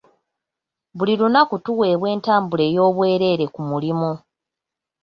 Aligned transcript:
Buli 0.97 1.13
lunaku 1.19 1.55
tuweebwa 1.65 2.07
entambula 2.15 2.63
ey'obwereere 2.69 3.45
ku 3.53 3.61
mulimu. 3.69 4.11